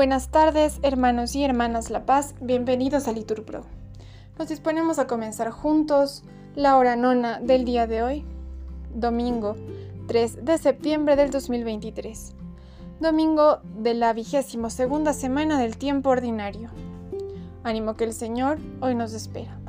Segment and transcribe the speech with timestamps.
[0.00, 3.66] Buenas tardes, hermanos y hermanas La Paz, bienvenidos a Liturpro.
[4.38, 8.24] Nos disponemos a comenzar juntos la hora nona del día de hoy,
[8.94, 9.56] domingo
[10.06, 12.32] 3 de septiembre del 2023,
[12.98, 16.70] domingo de la vigésimo segunda semana del tiempo ordinario.
[17.62, 19.60] Ánimo que el Señor hoy nos espera.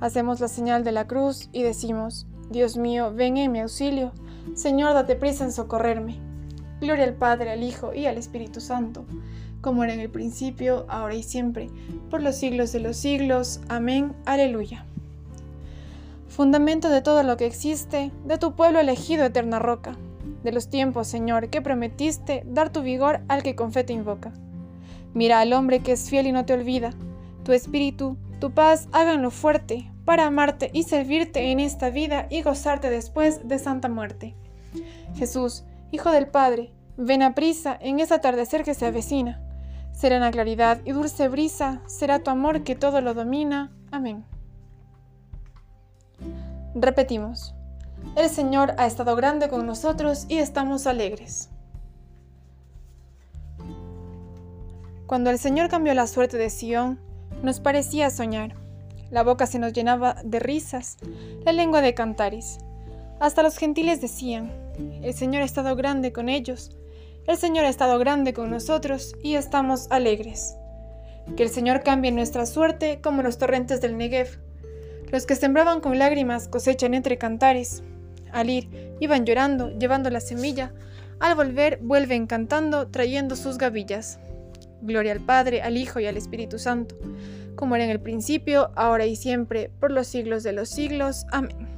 [0.00, 4.12] Hacemos la señal de la cruz y decimos, Dios mío, ven en mi auxilio,
[4.54, 6.25] Señor, date prisa en socorrerme.
[6.80, 9.04] Gloria al Padre, al Hijo y al Espíritu Santo,
[9.60, 11.70] como era en el principio, ahora y siempre,
[12.10, 13.60] por los siglos de los siglos.
[13.68, 14.14] Amén.
[14.26, 14.84] Aleluya.
[16.28, 19.96] Fundamento de todo lo que existe, de tu pueblo elegido, eterna roca,
[20.44, 24.32] de los tiempos, Señor, que prometiste dar tu vigor al que con fe te invoca.
[25.14, 26.92] Mira al hombre que es fiel y no te olvida.
[27.42, 32.90] Tu espíritu, tu paz, háganlo fuerte, para amarte y servirte en esta vida y gozarte
[32.90, 34.34] después de santa muerte.
[35.14, 39.42] Jesús, Hijo del Padre, ven a prisa en ese atardecer que se avecina.
[39.92, 43.72] Serena claridad y dulce brisa será tu amor que todo lo domina.
[43.90, 44.24] Amén.
[46.74, 47.54] Repetimos.
[48.14, 51.50] El Señor ha estado grande con nosotros y estamos alegres.
[55.06, 57.00] Cuando el Señor cambió la suerte de Sión,
[57.42, 58.56] nos parecía soñar.
[59.10, 60.98] La boca se nos llenaba de risas,
[61.44, 62.58] la lengua de cantares.
[63.20, 64.50] Hasta los gentiles decían,
[65.02, 66.76] el Señor ha estado grande con ellos,
[67.26, 70.54] el Señor ha estado grande con nosotros y estamos alegres.
[71.36, 74.38] Que el Señor cambie nuestra suerte como los torrentes del Negev.
[75.10, 77.82] Los que sembraban con lágrimas cosechan entre cantares.
[78.30, 80.72] Al ir, iban llorando, llevando la semilla.
[81.18, 84.20] Al volver, vuelven cantando, trayendo sus gavillas.
[84.82, 86.96] Gloria al Padre, al Hijo y al Espíritu Santo,
[87.56, 91.26] como era en el principio, ahora y siempre, por los siglos de los siglos.
[91.32, 91.75] Amén.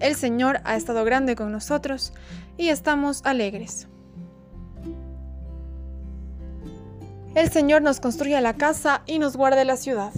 [0.00, 2.12] El Señor ha estado grande con nosotros
[2.56, 3.88] y estamos alegres.
[7.34, 10.12] El Señor nos construye la casa y nos guarda la ciudad.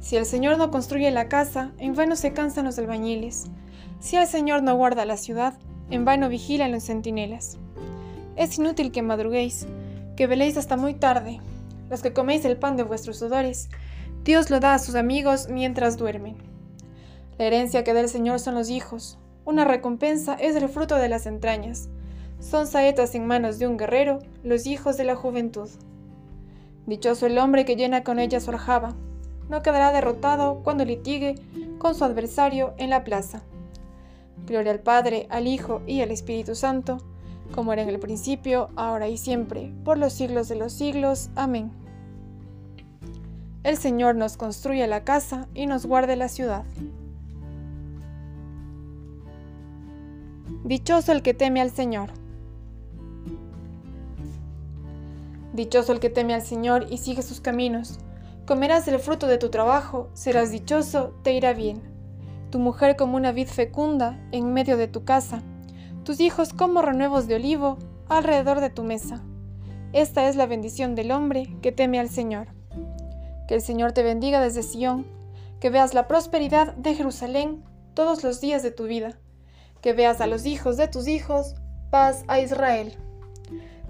[0.00, 3.46] Si el Señor no construye la casa, en vano se cansan los albañiles.
[4.00, 5.54] Si el Señor no guarda la ciudad,
[5.90, 7.58] en vano vigilan los centinelas.
[8.36, 9.66] Es inútil que madruguéis,
[10.16, 11.40] que veléis hasta muy tarde,
[11.90, 13.68] los que coméis el pan de vuestros sudores,
[14.24, 16.36] Dios lo da a sus amigos mientras duermen.
[17.38, 19.18] La herencia que da el Señor son los hijos.
[19.44, 21.88] Una recompensa es el fruto de las entrañas.
[22.40, 25.68] Son saetas en manos de un guerrero, los hijos de la juventud.
[26.86, 28.94] Dichoso el hombre que llena con ella su aljaba.
[29.48, 31.36] No quedará derrotado cuando litigue
[31.78, 33.42] con su adversario en la plaza.
[34.46, 36.98] Gloria al Padre, al Hijo y al Espíritu Santo,
[37.54, 41.30] como era en el principio, ahora y siempre, por los siglos de los siglos.
[41.34, 41.70] Amén.
[43.68, 46.64] El Señor nos construye la casa y nos guarde la ciudad.
[50.64, 52.08] Dichoso el que teme al Señor.
[55.52, 57.98] Dichoso el que teme al Señor y sigue sus caminos.
[58.46, 61.82] Comerás el fruto de tu trabajo, serás dichoso, te irá bien.
[62.50, 65.42] Tu mujer como una vid fecunda en medio de tu casa,
[66.04, 67.76] tus hijos como renuevos de olivo
[68.08, 69.22] alrededor de tu mesa.
[69.92, 72.57] Esta es la bendición del hombre que teme al Señor.
[73.48, 75.06] Que el Señor te bendiga desde Sión,
[75.58, 77.64] que veas la prosperidad de Jerusalén
[77.94, 79.18] todos los días de tu vida,
[79.80, 81.54] que veas a los hijos de tus hijos,
[81.90, 82.94] paz a Israel.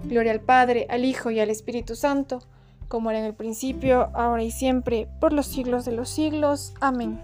[0.05, 2.39] Gloria al Padre, al Hijo y al Espíritu Santo,
[2.87, 6.73] como era en el principio, ahora y siempre, por los siglos de los siglos.
[6.79, 7.19] Amén.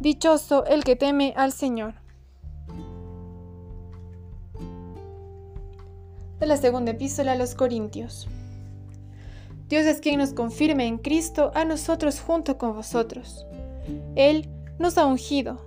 [0.00, 1.94] Dichoso el que teme al Señor.
[6.40, 8.26] De la segunda epístola a los Corintios.
[9.70, 13.46] Dios es quien nos confirme en Cristo a nosotros junto con vosotros.
[14.16, 14.48] Él
[14.80, 15.60] nos ha ungido,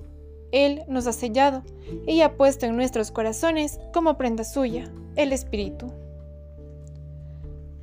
[0.52, 1.64] Él nos ha sellado
[2.06, 5.94] y ha puesto en nuestros corazones como prenda suya el Espíritu.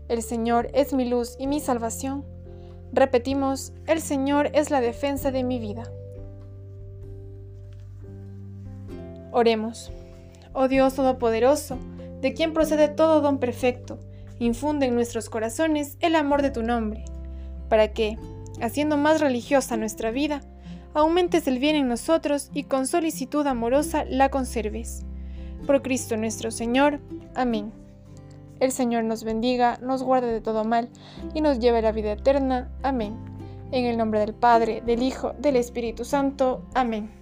[0.09, 2.26] El Señor es mi luz y mi salvación.
[2.92, 5.91] Repetimos, el Señor es la defensa de mi vida.
[9.33, 9.91] Oremos.
[10.53, 11.78] Oh Dios Todopoderoso,
[12.21, 13.98] de quien procede todo don perfecto,
[14.41, 17.04] infunde en nuestros corazones el amor de tu nombre,
[17.69, 18.19] para que,
[18.60, 20.41] haciendo más religiosa nuestra vida,
[20.95, 25.04] aumentes el bien en nosotros y con solicitud amorosa la conserves.
[25.66, 27.01] Por Cristo nuestro Señor.
[27.34, 27.72] Amén.
[28.59, 30.89] El Señor nos bendiga, nos guarde de todo mal
[31.34, 32.71] y nos lleve a la vida eterna.
[32.83, 33.16] Amén.
[33.72, 36.65] En el nombre del Padre, del Hijo, del Espíritu Santo.
[36.75, 37.20] Amén.